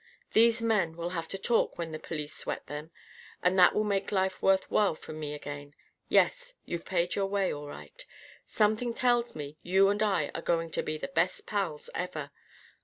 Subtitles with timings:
[0.33, 2.89] These men will have to talk when the police sweat them.
[3.43, 5.75] And that will make life worth while for me again.
[6.09, 8.03] Yes, you've paid your way, all right!
[8.47, 12.31] Something tells me you and I are going to be the best pals ever.